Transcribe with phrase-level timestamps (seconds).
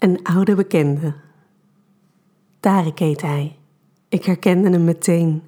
[0.00, 1.14] Een oude bekende.
[2.60, 3.58] Tarek heet hij.
[4.08, 5.42] Ik herkende hem meteen.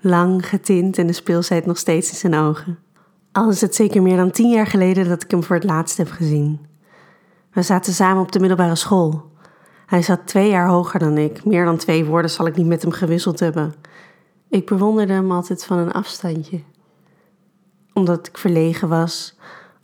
[0.00, 2.78] Lang getint en de speelsheid nog steeds in zijn ogen.
[3.32, 5.96] Al is het zeker meer dan tien jaar geleden dat ik hem voor het laatst
[5.96, 6.66] heb gezien.
[7.52, 9.30] We zaten samen op de middelbare school.
[9.86, 11.44] Hij zat twee jaar hoger dan ik.
[11.44, 13.74] Meer dan twee woorden zal ik niet met hem gewisseld hebben.
[14.48, 16.60] Ik bewonderde hem altijd van een afstandje.
[17.92, 19.38] Omdat ik verlegen was,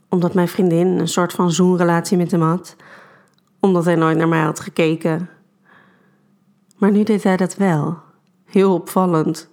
[0.09, 2.75] omdat mijn vriendin een soort van zoenrelatie met hem had,
[3.59, 5.29] omdat hij nooit naar mij had gekeken.
[6.77, 7.97] Maar nu deed hij dat wel.
[8.45, 9.49] Heel opvallend.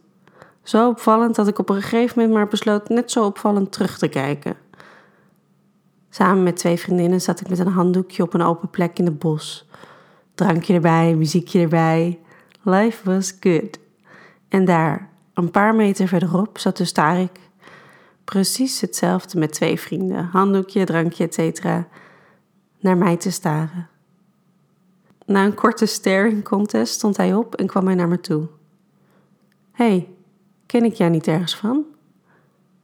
[0.63, 4.09] Zo opvallend dat ik op een gegeven moment maar besloot net zo opvallend terug te
[4.09, 4.57] kijken.
[6.11, 9.19] Samen met twee vriendinnen zat ik met een handdoekje op een open plek in het
[9.19, 9.69] bos.
[10.35, 12.19] Drankje erbij, muziekje erbij.
[12.63, 13.79] Life was good.
[14.49, 17.41] En daar, een paar meter verderop, zat dus Tarik.
[18.25, 20.25] Precies hetzelfde met twee vrienden.
[20.25, 21.65] Handdoekje, drankje, etc.
[22.81, 23.89] Naar mij te staren.
[25.25, 28.47] Na een korte staring contest stond hij op en kwam hij naar me toe.
[29.73, 30.09] hey,
[30.67, 31.85] ken ik jou niet ergens van?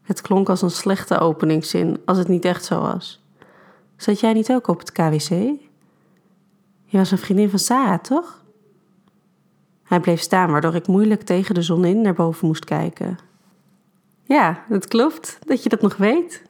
[0.02, 3.24] Het klonk als een slechte openingszin, als het niet echt zo was.
[3.96, 5.28] Zat jij niet ook op het KWC?
[6.84, 8.44] Je was een vriendin van Sarah, toch?
[9.82, 13.18] Hij bleef staan, waardoor ik moeilijk tegen de zon in naar boven moest kijken.
[14.24, 16.42] Ja, het klopt dat je dat nog weet.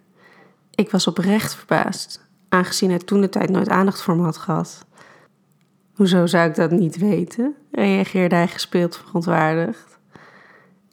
[0.75, 4.87] Ik was oprecht verbaasd, aangezien hij toen de tijd nooit aandacht voor me had gehad.
[6.01, 7.55] Hoezo zou ik dat niet weten?
[7.71, 9.99] reageerde hij gespeeld verontwaardigd.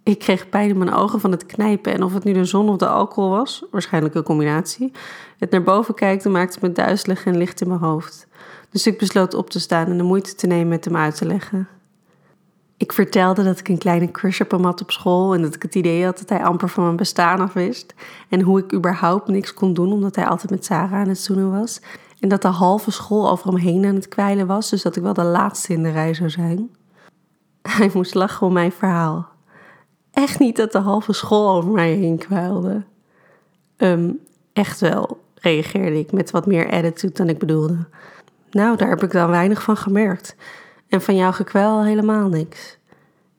[0.03, 2.69] Ik kreeg pijn in mijn ogen van het knijpen en of het nu de zon
[2.69, 4.91] of de alcohol was, waarschijnlijk een combinatie.
[5.37, 8.27] Het naar boven kijken maakte me duizelig en licht in mijn hoofd.
[8.69, 11.25] Dus ik besloot op te staan en de moeite te nemen met hem uit te
[11.25, 11.67] leggen.
[12.77, 15.61] Ik vertelde dat ik een kleine crush op hem had op school en dat ik
[15.61, 17.93] het idee had dat hij amper van mijn bestaan af wist.
[18.29, 21.51] En hoe ik überhaupt niks kon doen omdat hij altijd met Sarah aan het zoenen
[21.51, 21.81] was.
[22.19, 25.03] En dat de halve school over hem heen aan het kwijlen was, dus dat ik
[25.03, 26.69] wel de laatste in de rij zou zijn.
[27.77, 29.27] Hij moest lachen om mijn verhaal.
[30.11, 32.83] Echt niet dat de halve school over mij heen kwijlde.
[33.77, 34.19] Um,
[34.53, 37.77] echt wel, reageerde ik met wat meer attitude dan ik bedoelde.
[38.51, 40.35] Nou, daar heb ik dan weinig van gemerkt.
[40.87, 42.77] En van jouw gekwijl helemaal niks.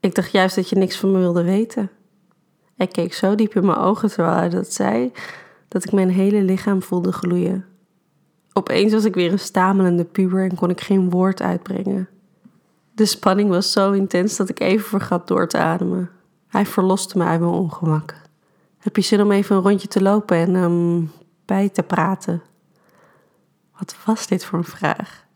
[0.01, 1.91] Ik dacht juist dat je niks van me wilde weten.
[2.77, 5.13] Hij keek zo diep in mijn ogen terwijl hij dat zei,
[5.69, 7.65] dat ik mijn hele lichaam voelde gloeien.
[8.59, 12.09] Opeens was ik weer een stamelende puber en kon ik geen woord uitbrengen.
[12.95, 16.11] De spanning was zo intens dat ik even vergat door te ademen.
[16.49, 18.15] Hij verloste me uit mijn ongemak.
[18.79, 21.11] Heb je zin om even een rondje te lopen en um,
[21.45, 22.43] bij te praten?
[23.79, 25.27] Wat was dit voor een vraag?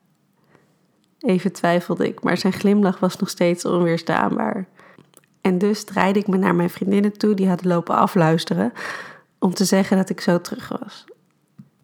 [1.19, 4.67] Even twijfelde ik, maar zijn glimlach was nog steeds onweerstaanbaar.
[5.41, 8.73] En dus draaide ik me naar mijn vriendinnen toe, die hadden lopen afluisteren,
[9.39, 11.05] om te zeggen dat ik zo terug was.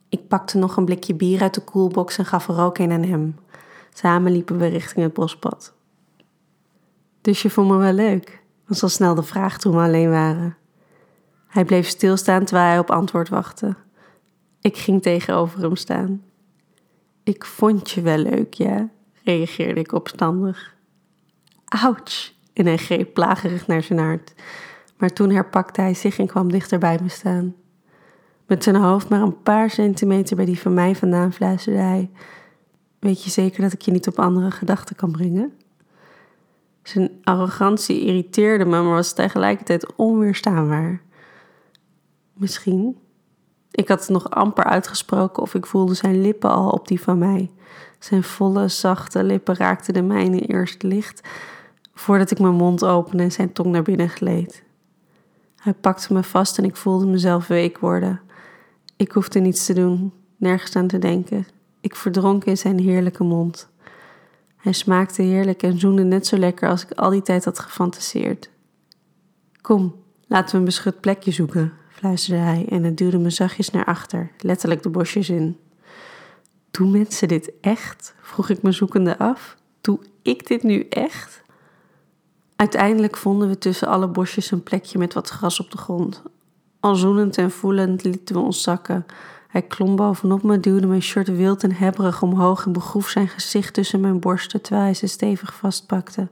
[0.08, 3.02] Ik pakte nog een blikje bier uit de koelbox en gaf er ook een aan
[3.02, 3.36] hem.
[3.92, 5.74] Samen liepen we richting het bospad.
[7.20, 10.56] Dus je vond me wel leuk, was al snel de vraag toen we alleen waren.
[11.46, 13.74] Hij bleef stilstaan terwijl hij op antwoord wachtte.
[14.60, 16.22] Ik ging tegenover hem staan.
[17.22, 18.88] Ik vond je wel leuk, ja,
[19.24, 20.74] reageerde ik opstandig.
[21.64, 22.32] Ouch!
[22.52, 24.34] En hij greep plagerig naar zijn hart.
[24.96, 27.54] Maar toen herpakte hij zich en kwam dichter bij me staan.
[28.48, 32.10] Met zijn hoofd maar een paar centimeter bij die van mij vandaan fluisterde hij:
[32.98, 35.52] Weet je zeker dat ik je niet op andere gedachten kan brengen?
[36.82, 41.02] Zijn arrogantie irriteerde me, maar was tegelijkertijd onweerstaanbaar.
[42.32, 42.98] Misschien.
[43.70, 47.18] Ik had het nog amper uitgesproken of ik voelde zijn lippen al op die van
[47.18, 47.50] mij.
[47.98, 51.28] Zijn volle, zachte lippen raakten de mijne eerst licht,
[51.94, 54.62] voordat ik mijn mond opende en zijn tong naar binnen gleed.
[55.56, 58.20] Hij pakte me vast en ik voelde mezelf week worden.
[58.98, 61.46] Ik hoefde niets te doen, nergens aan te denken.
[61.80, 63.68] Ik verdronk in zijn heerlijke mond.
[64.56, 68.50] Hij smaakte heerlijk en zoende net zo lekker als ik al die tijd had gefantaseerd.
[69.60, 69.94] Kom,
[70.26, 74.30] laten we een beschut plekje zoeken, fluisterde hij en het duwde me zachtjes naar achter,
[74.38, 75.58] letterlijk de bosjes in.
[76.70, 78.14] Doen mensen dit echt?
[78.20, 79.56] vroeg ik me zoekende af.
[79.80, 81.42] Doe ik dit nu echt?
[82.56, 86.22] Uiteindelijk vonden we tussen alle bosjes een plekje met wat gras op de grond.
[86.80, 89.06] Al zoenend en voelend lieten we ons zakken.
[89.48, 93.74] Hij klom bovenop me, duwde mijn shirt wild en hebberig omhoog en begroef zijn gezicht
[93.74, 96.28] tussen mijn borsten terwijl hij ze stevig vastpakte.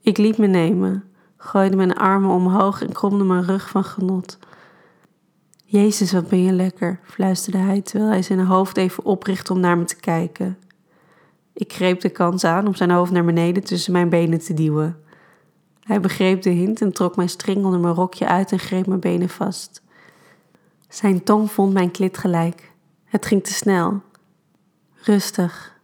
[0.00, 1.04] Ik liet me nemen,
[1.36, 4.38] gooide mijn armen omhoog en kromde mijn rug van genot.
[5.64, 9.78] Jezus, wat ben je lekker, fluisterde hij terwijl hij zijn hoofd even oprichtte om naar
[9.78, 10.58] me te kijken.
[11.52, 14.96] Ik greep de kans aan om zijn hoofd naar beneden tussen mijn benen te duwen.
[15.86, 19.00] Hij begreep de hint en trok mijn string onder mijn rokje uit en greep mijn
[19.00, 19.82] benen vast.
[20.88, 22.72] Zijn tong vond mijn klit gelijk.
[23.04, 24.02] Het ging te snel.
[24.94, 25.78] Rustig.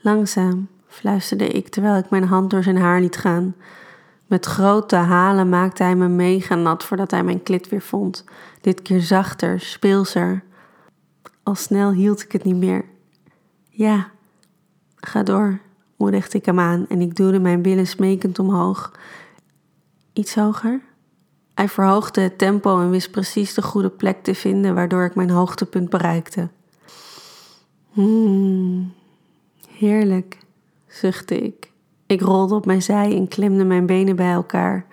[0.00, 3.54] Langzaam, fluisterde ik terwijl ik mijn hand door zijn haar liet gaan.
[4.26, 8.24] Met grote halen maakte hij me mega nat voordat hij mijn klit weer vond.
[8.60, 10.44] Dit keer zachter, speelser.
[11.42, 12.84] Al snel hield ik het niet meer.
[13.68, 14.10] Ja,
[14.96, 15.60] ga door,
[16.02, 18.92] moedigde ik hem aan en ik duwde mijn billen smekend omhoog.
[20.12, 20.80] Iets hoger?
[21.54, 25.30] Hij verhoogde het tempo en wist precies de goede plek te vinden waardoor ik mijn
[25.30, 26.48] hoogtepunt bereikte.
[27.90, 28.92] Hmm,
[29.68, 30.38] heerlijk,
[30.86, 31.70] zuchtte ik.
[32.06, 34.86] Ik rolde op mijn zij en klemde mijn benen bij elkaar.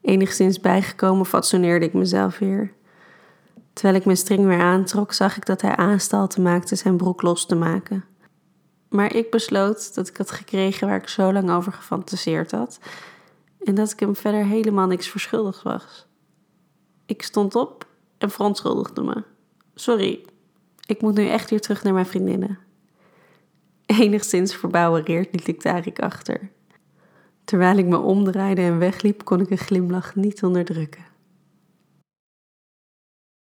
[0.00, 2.72] Enigszins bijgekomen fatsoeneerde ik mezelf weer.
[3.72, 7.46] Terwijl ik mijn string weer aantrok, zag ik dat hij aanstalten maakte zijn broek los
[7.46, 8.04] te maken.
[8.90, 12.78] Maar ik besloot dat ik had gekregen waar ik zo lang over gefantaseerd had
[13.64, 16.06] en dat ik hem verder helemaal niks verschuldigd was.
[17.06, 17.86] Ik stond op
[18.18, 19.22] en verontschuldigde me.
[19.74, 20.24] Sorry,
[20.86, 22.58] ik moet nu echt weer terug naar mijn vriendinnen.
[23.86, 26.50] Enigszins verbouwereerd liet ik Tarik achter.
[27.44, 31.09] Terwijl ik me omdraaide en wegliep, kon ik een glimlach niet onderdrukken.